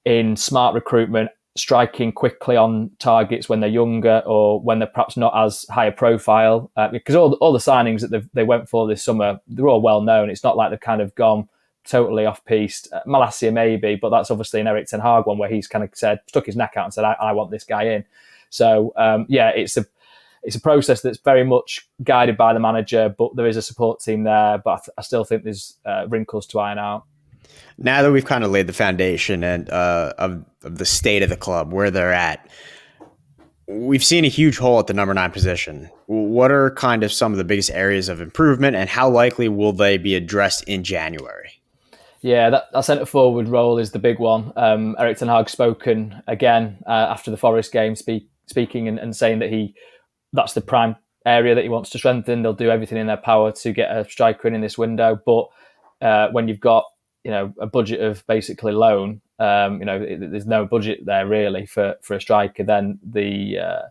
in 0.05 0.35
smart 0.35 0.75
recruitment, 0.75 1.29
striking 1.55 2.11
quickly 2.11 2.55
on 2.55 2.91
targets 2.99 3.49
when 3.49 3.59
they're 3.59 3.69
younger 3.69 4.21
or 4.25 4.61
when 4.61 4.79
they're 4.79 4.87
perhaps 4.87 5.17
not 5.17 5.35
as 5.35 5.65
high 5.69 5.85
a 5.85 5.91
profile. 5.91 6.71
Uh, 6.75 6.87
because 6.89 7.15
all, 7.15 7.33
all 7.35 7.53
the 7.53 7.59
signings 7.59 8.07
that 8.07 8.29
they 8.33 8.43
went 8.43 8.69
for 8.69 8.87
this 8.87 9.03
summer, 9.03 9.39
they're 9.47 9.67
all 9.67 9.81
well 9.81 10.01
known. 10.01 10.29
It's 10.29 10.43
not 10.43 10.57
like 10.57 10.69
they've 10.69 10.79
kind 10.79 11.01
of 11.01 11.13
gone 11.15 11.49
totally 11.85 12.25
off 12.25 12.43
piste. 12.45 12.87
Uh, 12.91 13.01
Malacia 13.05 13.51
maybe, 13.51 13.95
but 13.95 14.09
that's 14.09 14.31
obviously 14.31 14.61
an 14.61 14.67
Erik 14.67 14.87
Ten 14.87 14.99
Hag 14.99 15.25
one 15.25 15.37
where 15.37 15.49
he's 15.49 15.67
kind 15.67 15.83
of 15.83 15.89
said, 15.93 16.19
stuck 16.27 16.45
his 16.45 16.55
neck 16.55 16.73
out 16.75 16.85
and 16.85 16.93
said, 16.93 17.03
I, 17.03 17.13
I 17.19 17.31
want 17.31 17.51
this 17.51 17.63
guy 17.63 17.83
in. 17.83 18.05
So 18.49 18.93
um, 18.95 19.25
yeah, 19.29 19.49
it's 19.49 19.77
a 19.77 19.85
it's 20.41 20.55
a 20.55 20.61
process 20.61 21.01
that's 21.01 21.17
very 21.17 21.43
much 21.43 21.87
guided 22.03 22.37
by 22.37 22.53
the 22.53 22.59
manager, 22.59 23.13
but 23.17 23.35
there 23.35 23.47
is 23.47 23.57
a 23.57 23.61
support 23.61 23.99
team 23.99 24.23
there. 24.23 24.57
But 24.57 24.71
I, 24.71 24.77
th- 24.77 24.95
I 24.97 25.01
still 25.01 25.23
think 25.23 25.43
there's 25.43 25.77
uh, 25.85 26.07
wrinkles 26.07 26.47
to 26.47 26.59
iron 26.59 26.79
out. 26.79 27.03
Now 27.77 28.01
that 28.01 28.11
we've 28.11 28.25
kind 28.25 28.43
of 28.43 28.51
laid 28.51 28.67
the 28.67 28.73
foundation 28.73 29.43
and 29.43 29.69
uh, 29.69 30.13
of, 30.17 30.45
of 30.63 30.77
the 30.77 30.85
state 30.85 31.23
of 31.23 31.29
the 31.29 31.37
club, 31.37 31.73
where 31.73 31.91
they're 31.91 32.13
at, 32.13 32.49
we've 33.67 34.03
seen 34.03 34.25
a 34.25 34.29
huge 34.29 34.57
hole 34.57 34.79
at 34.79 34.87
the 34.87 34.93
number 34.93 35.13
nine 35.13 35.31
position. 35.31 35.89
What 36.07 36.51
are 36.51 36.71
kind 36.71 37.03
of 37.03 37.11
some 37.11 37.31
of 37.31 37.37
the 37.37 37.43
biggest 37.43 37.71
areas 37.71 38.09
of 38.09 38.21
improvement, 38.21 38.75
and 38.75 38.89
how 38.89 39.09
likely 39.09 39.49
will 39.49 39.73
they 39.73 39.97
be 39.97 40.15
addressed 40.15 40.63
in 40.63 40.83
January? 40.83 41.58
Yeah, 42.21 42.49
that, 42.49 42.65
that 42.73 42.81
centre 42.81 43.05
forward 43.05 43.47
role 43.47 43.77
is 43.77 43.91
the 43.91 43.99
big 43.99 44.19
one. 44.19 44.51
Um, 44.57 44.95
Erik 44.99 45.17
Ten 45.17 45.29
Hag 45.29 45.49
spoken 45.49 46.21
again 46.27 46.79
uh, 46.85 47.07
after 47.09 47.31
the 47.31 47.37
Forest 47.37 47.71
game, 47.71 47.95
speak, 47.95 48.29
speaking 48.47 48.87
and, 48.87 48.99
and 48.99 49.15
saying 49.15 49.39
that 49.39 49.49
he 49.49 49.73
that's 50.33 50.53
the 50.53 50.61
prime 50.61 50.95
area 51.25 51.55
that 51.55 51.63
he 51.63 51.69
wants 51.69 51.89
to 51.91 51.97
strengthen. 51.97 52.41
They'll 52.41 52.53
do 52.53 52.69
everything 52.69 52.97
in 52.97 53.07
their 53.07 53.17
power 53.17 53.51
to 53.51 53.71
get 53.71 53.95
a 53.95 54.07
striker 54.09 54.47
in 54.47 54.55
in 54.55 54.61
this 54.61 54.77
window. 54.77 55.19
But 55.25 55.47
uh, 56.01 56.29
when 56.31 56.47
you've 56.47 56.59
got 56.59 56.85
you 57.23 57.31
know 57.31 57.53
a 57.59 57.67
budget 57.67 58.01
of 58.01 58.25
basically 58.27 58.73
loan, 58.73 59.21
um, 59.39 59.79
you 59.79 59.85
know 59.85 60.01
it, 60.01 60.31
there's 60.31 60.45
no 60.45 60.65
budget 60.65 61.05
there 61.05 61.25
really 61.25 61.65
for 61.65 61.95
for 62.01 62.15
a 62.15 62.21
striker. 62.21 62.63
Then 62.63 62.99
the 63.01 63.59
uh, 63.59 63.81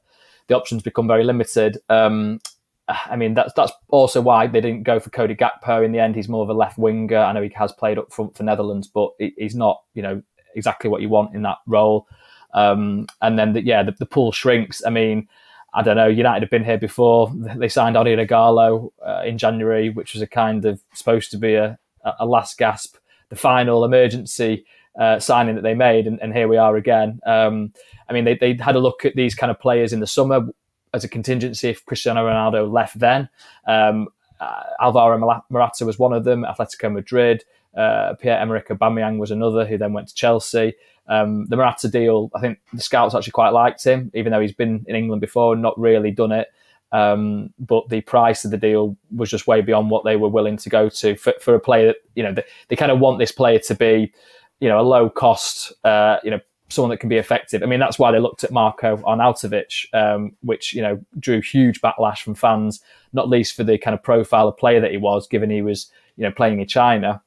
the 0.48 0.56
options 0.56 0.82
become 0.82 1.06
very 1.06 1.24
limited. 1.24 1.78
Um, 1.88 2.40
I 2.88 3.16
mean, 3.16 3.34
that's 3.34 3.52
that's 3.54 3.72
also 3.88 4.20
why 4.20 4.46
they 4.46 4.60
didn't 4.60 4.84
go 4.84 4.98
for 4.98 5.10
Cody 5.10 5.34
Gakpo 5.34 5.84
in 5.84 5.92
the 5.92 5.98
end. 5.98 6.16
He's 6.16 6.28
more 6.28 6.42
of 6.42 6.48
a 6.48 6.54
left 6.54 6.78
winger. 6.78 7.18
I 7.18 7.32
know 7.32 7.42
he 7.42 7.52
has 7.54 7.72
played 7.72 7.98
up 7.98 8.12
front 8.12 8.36
for 8.36 8.44
Netherlands, 8.44 8.88
but 8.88 9.10
he's 9.18 9.54
not, 9.54 9.82
you 9.94 10.02
know, 10.02 10.22
exactly 10.54 10.88
what 10.88 11.02
you 11.02 11.08
want 11.08 11.34
in 11.34 11.42
that 11.42 11.58
role. 11.66 12.06
Um, 12.54 13.06
and 13.20 13.38
then, 13.38 13.52
the, 13.52 13.62
yeah, 13.62 13.82
the, 13.82 13.92
the, 13.92 14.06
pool 14.06 14.32
shrinks. 14.32 14.82
I 14.86 14.90
mean, 14.90 15.28
I 15.74 15.82
don't 15.82 15.96
know. 15.96 16.08
United 16.08 16.42
have 16.42 16.50
been 16.50 16.64
here 16.64 16.78
before. 16.78 17.30
They 17.56 17.68
signed 17.68 17.96
Odion 17.96 18.26
Ighalo 18.26 18.90
uh, 19.06 19.22
in 19.26 19.36
January, 19.36 19.90
which 19.90 20.14
was 20.14 20.22
a 20.22 20.26
kind 20.26 20.64
of 20.64 20.80
supposed 20.94 21.30
to 21.32 21.36
be 21.36 21.54
a, 21.54 21.78
a 22.18 22.24
last 22.24 22.56
gasp, 22.56 22.96
the 23.28 23.36
final 23.36 23.84
emergency 23.84 24.64
uh, 24.98 25.20
signing 25.20 25.54
that 25.54 25.62
they 25.62 25.74
made, 25.74 26.06
and, 26.06 26.20
and 26.20 26.32
here 26.32 26.48
we 26.48 26.56
are 26.56 26.76
again. 26.76 27.20
Um, 27.24 27.72
I 28.08 28.12
mean, 28.12 28.24
they, 28.24 28.34
they 28.34 28.54
had 28.54 28.74
a 28.74 28.80
look 28.80 29.04
at 29.04 29.14
these 29.14 29.34
kind 29.34 29.50
of 29.50 29.60
players 29.60 29.92
in 29.92 30.00
the 30.00 30.06
summer 30.06 30.48
as 30.94 31.04
a 31.04 31.08
contingency 31.08 31.68
if 31.68 31.84
Cristiano 31.84 32.26
Ronaldo 32.26 32.70
left 32.70 32.98
then. 32.98 33.28
Um, 33.66 34.08
uh, 34.40 34.62
Alvaro 34.80 35.18
Morata 35.50 35.84
was 35.84 35.98
one 35.98 36.12
of 36.12 36.24
them, 36.24 36.44
Atletico 36.44 36.92
Madrid. 36.92 37.44
Uh, 37.76 38.14
Pierre-Emerick 38.14 38.68
Aubameyang 38.68 39.18
was 39.18 39.30
another 39.30 39.66
who 39.66 39.78
then 39.78 39.92
went 39.92 40.08
to 40.08 40.14
Chelsea. 40.14 40.74
Um, 41.06 41.46
the 41.46 41.56
Morata 41.56 41.88
deal, 41.88 42.30
I 42.34 42.40
think 42.40 42.58
the 42.72 42.82
scouts 42.82 43.14
actually 43.14 43.32
quite 43.32 43.50
liked 43.50 43.84
him, 43.84 44.10
even 44.14 44.32
though 44.32 44.40
he's 44.40 44.52
been 44.52 44.84
in 44.86 44.96
England 44.96 45.20
before 45.20 45.54
and 45.54 45.62
not 45.62 45.78
really 45.78 46.10
done 46.10 46.32
it. 46.32 46.48
Um, 46.90 47.52
but 47.58 47.88
the 47.88 48.00
price 48.00 48.44
of 48.44 48.50
the 48.50 48.56
deal 48.56 48.96
was 49.14 49.30
just 49.30 49.46
way 49.46 49.60
beyond 49.60 49.90
what 49.90 50.04
they 50.04 50.16
were 50.16 50.28
willing 50.28 50.56
to 50.56 50.68
go 50.70 50.88
to 50.88 51.16
for, 51.16 51.34
for 51.40 51.54
a 51.54 51.60
player 51.60 51.88
that, 51.88 51.96
you 52.14 52.22
know, 52.22 52.32
they, 52.32 52.44
they 52.68 52.76
kind 52.76 52.90
of 52.90 52.98
want 52.98 53.18
this 53.18 53.32
player 53.32 53.58
to 53.58 53.74
be, 53.74 54.12
you 54.60 54.68
know, 54.68 54.80
a 54.80 54.82
low 54.82 55.10
cost, 55.10 55.72
uh, 55.84 56.16
you 56.24 56.30
know, 56.30 56.40
someone 56.68 56.90
that 56.90 56.98
can 56.98 57.08
be 57.08 57.16
effective. 57.16 57.62
I 57.62 57.66
mean, 57.66 57.80
that's 57.80 57.98
why 57.98 58.12
they 58.12 58.18
looked 58.18 58.44
at 58.44 58.50
Marko 58.50 58.98
Arnautovic, 58.98 59.92
um, 59.94 60.36
which 60.42 60.74
you 60.74 60.82
know 60.82 61.00
drew 61.18 61.40
huge 61.40 61.80
backlash 61.80 62.18
from 62.18 62.34
fans, 62.34 62.80
not 63.12 63.28
least 63.28 63.56
for 63.56 63.64
the 63.64 63.78
kind 63.78 63.94
of 63.94 64.02
profile 64.02 64.48
of 64.48 64.56
player 64.56 64.80
that 64.80 64.90
he 64.90 64.96
was, 64.96 65.26
given 65.26 65.50
he 65.50 65.62
was 65.62 65.90
you 66.16 66.24
know 66.24 66.32
playing 66.32 66.60
in 66.60 66.66
China. 66.66 67.22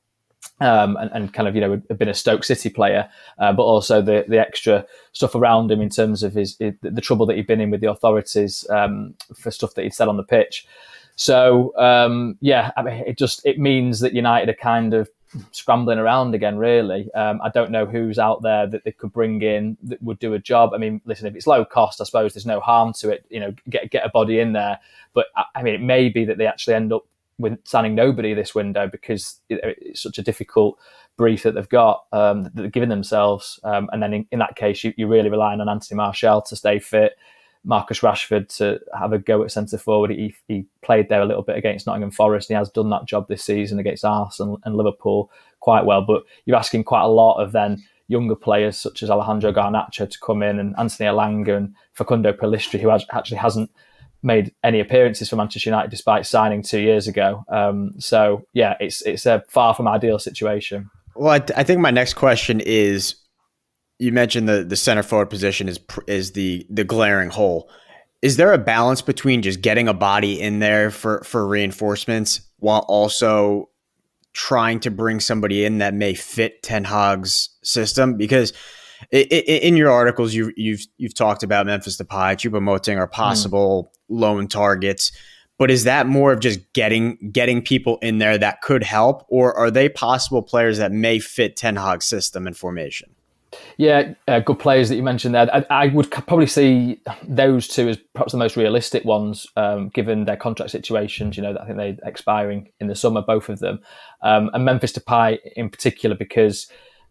Um, 0.59 0.97
and, 0.97 1.11
and, 1.11 1.33
kind 1.33 1.47
of 1.47 1.53
you 1.53 1.61
know 1.61 1.81
had 1.87 1.99
been 1.99 2.09
a 2.09 2.15
Stoke 2.15 2.43
City 2.43 2.69
player, 2.69 3.09
uh, 3.37 3.53
but 3.53 3.63
also 3.63 4.01
the 4.01 4.25
the 4.27 4.39
extra 4.39 4.85
stuff 5.11 5.35
around 5.35 5.71
him 5.71 5.81
in 5.81 5.89
terms 5.89 6.23
of 6.23 6.33
his, 6.33 6.57
his 6.57 6.73
the 6.81 7.01
trouble 7.01 7.27
that 7.27 7.35
he'd 7.35 7.47
been 7.47 7.61
in 7.61 7.69
with 7.69 7.81
the 7.81 7.89
authorities 7.89 8.67
um, 8.71 9.13
for 9.35 9.51
stuff 9.51 9.75
that 9.75 9.83
he'd 9.83 9.93
said 9.93 10.07
on 10.07 10.17
the 10.17 10.23
pitch. 10.23 10.67
So 11.15 11.77
um, 11.77 12.37
yeah, 12.41 12.71
I 12.75 12.81
mean, 12.81 13.03
it 13.05 13.17
just 13.17 13.45
it 13.45 13.59
means 13.59 13.99
that 13.99 14.13
United 14.13 14.49
are 14.49 14.55
kind 14.55 14.95
of 14.95 15.09
scrambling 15.51 15.99
around 15.99 16.35
again. 16.35 16.57
Really, 16.57 17.11
um, 17.13 17.39
I 17.43 17.49
don't 17.49 17.71
know 17.71 17.85
who's 17.85 18.19
out 18.19 18.41
there 18.41 18.67
that 18.67 18.83
they 18.83 18.91
could 18.91 19.13
bring 19.13 19.41
in 19.41 19.77
that 19.83 20.01
would 20.01 20.19
do 20.19 20.33
a 20.33 20.39
job. 20.39 20.73
I 20.73 20.77
mean, 20.77 21.01
listen, 21.05 21.27
if 21.27 21.35
it's 21.35 21.47
low 21.47 21.65
cost, 21.65 22.01
I 22.01 22.03
suppose 22.03 22.33
there's 22.33 22.45
no 22.45 22.59
harm 22.59 22.93
to 22.99 23.09
it. 23.09 23.25
You 23.29 23.39
know, 23.39 23.53
get 23.69 23.91
get 23.91 24.05
a 24.05 24.09
body 24.09 24.39
in 24.39 24.53
there. 24.53 24.79
But 25.13 25.27
I 25.55 25.63
mean, 25.63 25.75
it 25.75 25.81
may 25.81 26.09
be 26.09 26.25
that 26.25 26.37
they 26.37 26.47
actually 26.47 26.75
end 26.75 26.93
up 26.93 27.05
with 27.37 27.57
signing 27.65 27.95
nobody 27.95 28.33
this 28.33 28.53
window 28.53 28.87
because 28.87 29.39
it's 29.49 30.01
such 30.01 30.17
a 30.17 30.21
difficult 30.21 30.77
brief 31.17 31.43
that 31.43 31.55
they've 31.55 31.69
got 31.69 32.05
um, 32.11 32.43
that 32.43 32.55
they're 32.55 32.69
giving 32.69 32.89
themselves. 32.89 33.59
Um, 33.63 33.89
and 33.91 34.01
then 34.01 34.13
in, 34.13 34.27
in, 34.31 34.39
that 34.39 34.55
case, 34.55 34.83
you, 34.83 34.93
you're 34.95 35.07
really 35.07 35.29
relying 35.29 35.59
on 35.59 35.69
Anthony 35.69 35.97
Martial 35.97 36.41
to 36.43 36.55
stay 36.55 36.79
fit. 36.79 37.13
Marcus 37.63 37.99
Rashford 37.99 38.55
to 38.57 38.79
have 38.97 39.13
a 39.13 39.19
go 39.19 39.43
at 39.43 39.51
centre 39.51 39.77
forward. 39.77 40.11
He, 40.11 40.33
he 40.47 40.65
played 40.81 41.09
there 41.09 41.21
a 41.21 41.25
little 41.25 41.43
bit 41.43 41.57
against 41.57 41.85
Nottingham 41.85 42.11
Forest. 42.11 42.47
he 42.47 42.53
has 42.53 42.69
done 42.69 42.89
that 42.89 43.05
job 43.05 43.27
this 43.27 43.43
season 43.43 43.79
against 43.79 44.03
Arsenal 44.03 44.59
and 44.63 44.75
Liverpool 44.75 45.31
quite 45.59 45.85
well. 45.85 46.01
But 46.01 46.23
you're 46.45 46.57
asking 46.57 46.85
quite 46.85 47.03
a 47.03 47.07
lot 47.07 47.41
of 47.41 47.51
then 47.51 47.83
younger 48.07 48.35
players 48.35 48.77
such 48.77 49.03
as 49.03 49.09
Alejandro 49.09 49.53
Garnacho 49.53 50.09
to 50.09 50.19
come 50.19 50.43
in 50.43 50.59
and 50.59 50.75
Anthony 50.77 51.07
Elanga 51.07 51.55
and 51.55 51.73
Facundo 51.93 52.33
Pellistri, 52.33 52.79
who 52.79 52.89
has, 52.89 53.05
actually 53.13 53.37
hasn't 53.37 53.71
made 54.23 54.53
any 54.63 54.79
appearances 54.79 55.29
for 55.29 55.35
Manchester 55.35 55.69
United 55.69 55.89
despite 55.89 56.25
signing 56.25 56.61
two 56.61 56.79
years 56.79 57.07
ago. 57.07 57.43
Um, 57.49 57.93
so 57.99 58.45
yeah, 58.53 58.75
it's 58.79 59.01
it's 59.03 59.25
a 59.25 59.43
far 59.47 59.73
from 59.73 59.87
ideal 59.87 60.19
situation. 60.19 60.89
Well, 61.15 61.31
I, 61.31 61.39
th- 61.39 61.57
I 61.57 61.63
think 61.63 61.79
my 61.81 61.91
next 61.91 62.13
question 62.13 62.59
is 62.59 63.15
you 64.01 64.11
mentioned 64.11 64.49
the 64.49 64.63
the 64.63 64.75
center 64.75 65.03
forward 65.03 65.29
position 65.29 65.69
is 65.69 65.79
is 66.07 66.31
the 66.31 66.65
the 66.69 66.83
glaring 66.83 67.29
hole. 67.29 67.69
Is 68.23 68.35
there 68.35 68.51
a 68.51 68.57
balance 68.57 69.01
between 69.01 69.43
just 69.43 69.61
getting 69.61 69.87
a 69.87 69.93
body 69.93 70.41
in 70.41 70.57
there 70.57 70.89
for 70.89 71.23
for 71.23 71.47
reinforcements 71.47 72.41
while 72.57 72.83
also 72.87 73.69
trying 74.33 74.79
to 74.79 74.89
bring 74.89 75.19
somebody 75.19 75.65
in 75.65 75.77
that 75.77 75.93
may 75.93 76.15
fit 76.15 76.63
Ten 76.63 76.83
Hag's 76.83 77.49
system? 77.63 78.17
Because 78.17 78.53
in 79.11 79.77
your 79.77 79.91
articles, 79.91 80.33
you, 80.33 80.51
you've 80.57 80.81
you've 80.97 81.13
talked 81.13 81.43
about 81.43 81.67
Memphis 81.67 81.97
Depay, 81.97 82.37
Choupo-Moting 82.37 82.97
are 82.97 83.05
hmm. 83.05 83.13
possible 83.13 83.91
mm. 83.93 84.19
loan 84.19 84.47
targets. 84.47 85.11
But 85.59 85.69
is 85.69 85.83
that 85.83 86.07
more 86.07 86.31
of 86.31 86.39
just 86.39 86.73
getting 86.73 87.29
getting 87.31 87.61
people 87.61 87.99
in 88.01 88.17
there 88.17 88.39
that 88.39 88.61
could 88.61 88.83
help, 88.83 89.27
or 89.29 89.55
are 89.55 89.69
they 89.69 89.89
possible 89.89 90.41
players 90.41 90.79
that 90.79 90.91
may 90.91 91.19
fit 91.19 91.55
Ten 91.55 91.75
Hag's 91.75 92.05
system 92.05 92.47
and 92.47 92.57
formation? 92.57 93.13
Yeah, 93.77 94.13
uh, 94.27 94.39
good 94.39 94.59
players 94.59 94.89
that 94.89 94.95
you 94.95 95.03
mentioned 95.03 95.35
there. 95.35 95.53
I, 95.53 95.65
I, 95.69 95.87
would 95.87 96.09
probably 96.09 96.47
see 96.47 97.01
those 97.23 97.67
two 97.67 97.89
as 97.89 97.97
perhaps 98.13 98.31
the 98.31 98.37
most 98.37 98.55
realistic 98.55 99.03
ones, 99.03 99.45
um, 99.57 99.89
given 99.89 100.25
their 100.25 100.37
contract 100.37 100.71
situations. 100.71 101.35
You 101.35 101.43
know, 101.43 101.57
I 101.57 101.65
think 101.65 101.77
they're 101.77 101.97
expiring 102.03 102.71
in 102.79 102.87
the 102.87 102.95
summer, 102.95 103.21
both 103.21 103.49
of 103.49 103.59
them, 103.59 103.81
um, 104.21 104.49
and 104.53 104.63
Memphis 104.63 104.93
Depay 104.93 105.39
in 105.55 105.69
particular, 105.69 106.15
because 106.15 106.67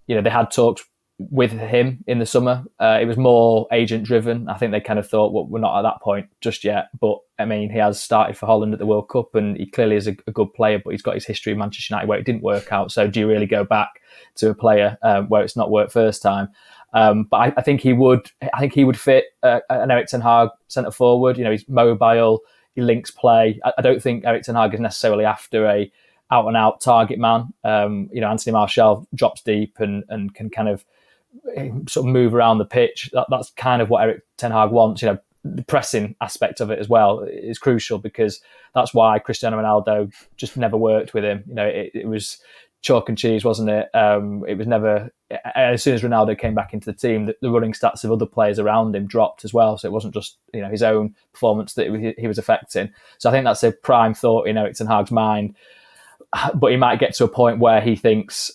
you 0.06 0.14
know 0.14 0.22
they 0.22 0.30
had 0.30 0.50
talks 0.50 0.82
with 1.18 1.52
him 1.52 2.02
in 2.06 2.18
the 2.18 2.26
summer. 2.26 2.64
Uh, 2.78 2.98
it 3.00 3.04
was 3.04 3.18
more 3.18 3.66
agent 3.72 4.04
driven. 4.04 4.48
I 4.48 4.56
think 4.56 4.72
they 4.72 4.80
kind 4.80 4.98
of 4.98 5.08
thought, 5.08 5.34
well, 5.34 5.46
we're 5.46 5.60
not 5.60 5.78
at 5.78 5.82
that 5.82 6.00
point 6.00 6.28
just 6.40 6.64
yet. 6.64 6.88
But 6.98 7.18
I 7.38 7.44
mean, 7.44 7.70
he 7.70 7.78
has 7.78 8.00
started 8.00 8.38
for 8.38 8.46
Holland 8.46 8.72
at 8.72 8.78
the 8.78 8.86
World 8.86 9.10
Cup, 9.10 9.34
and 9.34 9.56
he 9.58 9.66
clearly 9.66 9.96
is 9.96 10.06
a, 10.06 10.16
a 10.26 10.32
good 10.32 10.54
player. 10.54 10.80
But 10.82 10.92
he's 10.92 11.02
got 11.02 11.14
his 11.14 11.26
history 11.26 11.52
in 11.52 11.58
Manchester 11.58 11.92
United 11.92 12.08
where 12.08 12.18
it 12.18 12.24
didn't 12.24 12.42
work 12.42 12.72
out. 12.72 12.92
So 12.92 13.06
do 13.06 13.20
you 13.20 13.28
really 13.28 13.46
go 13.46 13.64
back 13.64 13.90
to 14.36 14.50
a 14.50 14.54
player 14.54 14.98
um, 15.02 15.28
where 15.28 15.42
it's 15.42 15.56
not 15.56 15.70
worked 15.70 15.92
first 15.92 16.22
time? 16.22 16.48
Um, 16.92 17.24
but 17.24 17.36
I, 17.36 17.54
I, 17.58 17.62
think 17.62 17.80
he 17.80 17.92
would. 17.92 18.30
I 18.52 18.58
think 18.60 18.74
he 18.74 18.84
would 18.84 18.98
fit 18.98 19.26
uh, 19.42 19.60
an 19.70 19.90
Erik 19.90 20.08
Ten 20.08 20.20
Hag 20.20 20.48
centre 20.68 20.90
forward. 20.90 21.38
You 21.38 21.44
know, 21.44 21.52
he's 21.52 21.68
mobile. 21.68 22.40
He 22.74 22.80
links 22.80 23.10
play. 23.10 23.60
I, 23.64 23.72
I 23.78 23.82
don't 23.82 24.02
think 24.02 24.24
Erik 24.24 24.42
Ten 24.42 24.56
Hag 24.56 24.74
is 24.74 24.80
necessarily 24.80 25.24
after 25.24 25.66
a 25.66 25.90
out 26.32 26.46
and 26.46 26.56
out 26.56 26.80
target 26.80 27.18
man. 27.18 27.52
Um, 27.64 28.08
you 28.12 28.20
know, 28.20 28.28
Anthony 28.28 28.52
Martial 28.52 29.06
drops 29.14 29.42
deep 29.42 29.78
and 29.78 30.04
and 30.08 30.34
can 30.34 30.50
kind 30.50 30.68
of 30.68 30.84
sort 31.88 32.06
of 32.06 32.12
move 32.12 32.34
around 32.34 32.58
the 32.58 32.64
pitch. 32.64 33.10
That, 33.12 33.26
that's 33.30 33.50
kind 33.50 33.80
of 33.80 33.88
what 33.90 34.02
Erik 34.02 34.22
Ten 34.36 34.50
Hag 34.50 34.70
wants. 34.70 35.02
You 35.02 35.10
know, 35.10 35.18
the 35.44 35.62
pressing 35.62 36.16
aspect 36.20 36.60
of 36.60 36.70
it 36.70 36.78
as 36.78 36.88
well 36.88 37.20
is 37.20 37.58
crucial 37.58 37.98
because 37.98 38.40
that's 38.74 38.92
why 38.92 39.18
Cristiano 39.18 39.58
Ronaldo 39.58 40.12
just 40.36 40.56
never 40.56 40.76
worked 40.76 41.14
with 41.14 41.24
him. 41.24 41.44
You 41.46 41.54
know, 41.54 41.66
it, 41.66 41.92
it 41.94 42.06
was 42.06 42.38
chalk 42.82 43.08
and 43.08 43.18
cheese, 43.18 43.44
wasn't 43.44 43.70
it? 43.70 43.88
Um, 43.94 44.44
it 44.48 44.54
was 44.54 44.66
never. 44.66 45.10
As 45.54 45.82
soon 45.82 45.94
as 45.94 46.02
Ronaldo 46.02 46.38
came 46.38 46.54
back 46.54 46.74
into 46.74 46.86
the 46.86 46.96
team, 46.96 47.26
the, 47.26 47.36
the, 47.40 47.50
running 47.50 47.72
stats 47.72 48.02
of 48.02 48.10
other 48.10 48.26
players 48.26 48.58
around 48.58 48.96
him 48.96 49.06
dropped 49.06 49.44
as 49.44 49.54
well. 49.54 49.78
So 49.78 49.86
it 49.86 49.92
wasn't 49.92 50.14
just 50.14 50.38
you 50.52 50.60
know 50.60 50.70
his 50.70 50.82
own 50.82 51.14
performance 51.32 51.74
that 51.74 51.88
he, 51.88 52.14
he 52.18 52.26
was 52.26 52.38
affecting. 52.38 52.90
So 53.18 53.28
I 53.28 53.32
think 53.32 53.44
that's 53.44 53.62
a 53.62 53.72
prime 53.72 54.14
thought 54.14 54.48
in 54.48 54.58
Erik 54.58 54.74
Ten 54.74 54.86
Hag's 54.86 55.10
mind. 55.10 55.56
But 56.54 56.70
he 56.70 56.76
might 56.76 57.00
get 57.00 57.14
to 57.14 57.24
a 57.24 57.28
point 57.28 57.58
where 57.58 57.80
he 57.80 57.96
thinks 57.96 58.52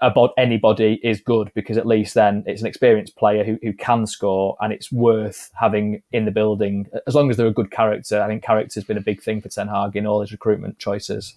about 0.00 0.32
anybody 0.38 0.98
is 1.02 1.20
good 1.20 1.50
because 1.54 1.76
at 1.76 1.86
least 1.86 2.14
then 2.14 2.42
it's 2.46 2.62
an 2.62 2.66
experienced 2.66 3.16
player 3.16 3.44
who, 3.44 3.58
who 3.62 3.72
can 3.72 4.06
score 4.06 4.56
and 4.60 4.72
it's 4.72 4.90
worth 4.90 5.50
having 5.58 6.02
in 6.12 6.24
the 6.24 6.30
building 6.30 6.86
as 7.06 7.14
long 7.14 7.30
as 7.30 7.36
they're 7.36 7.46
a 7.46 7.52
good 7.52 7.70
character. 7.70 8.22
I 8.22 8.28
think 8.28 8.42
character 8.42 8.80
has 8.80 8.84
been 8.84 8.96
a 8.96 9.02
big 9.02 9.22
thing 9.22 9.42
for 9.42 9.48
Ten 9.48 9.68
Hag 9.68 9.96
in 9.96 10.06
all 10.06 10.20
his 10.20 10.32
recruitment 10.32 10.78
choices. 10.78 11.36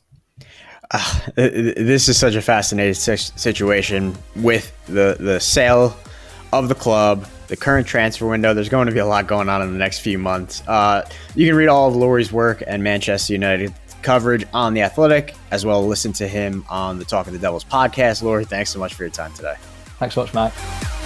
Uh, 0.91 1.20
this 1.36 2.08
is 2.08 2.17
such 2.17 2.36
a 2.36 2.41
fascinating 2.41 2.94
situation 2.94 4.15
with 4.36 4.72
the 4.86 5.17
the 5.20 5.39
sale 5.39 5.98
of 6.53 6.70
the 6.70 6.75
club, 6.75 7.27
the 7.48 7.58
current 7.58 7.86
transfer 7.86 8.27
window. 8.27 8.53
There's 8.53 8.70
going 8.70 8.88
to 8.88 8.94
be 8.94 9.00
a 9.00 9.06
lot 9.06 9.27
going 9.27 9.50
on 9.50 9.62
in 9.62 9.72
the 9.72 9.77
next 9.77 10.00
few 10.00 10.17
months. 10.17 10.65
Uh, 10.67 11.08
you 11.36 11.46
can 11.46 11.56
read 11.56 11.67
all 11.67 11.89
of 11.89 11.96
Laurie's 11.96 12.32
work 12.32 12.63
and 12.65 12.84
Manchester 12.84 13.34
United 13.34 13.74
coverage 14.01 14.46
on 14.53 14.74
The 14.74 14.82
Athletic, 14.84 15.36
as 15.51 15.65
well 15.65 15.86
listen 15.86 16.13
to 16.13 16.27
him 16.27 16.63
on 16.70 17.00
the 17.00 17.06
Talk 17.06 17.27
of 17.27 17.34
the 17.34 17.39
Devils 17.39 17.65
podcast. 17.65 18.24
Laurie, 18.24 18.46
thanks 18.46 18.70
so 18.70 18.79
much 18.79 18.94
for 18.94 19.03
your 19.03 19.12
time 19.12 19.34
today. 19.34 19.56
Thanks 20.00 20.15
so 20.15 20.22
much, 20.22 20.34
Matt. 20.34 20.97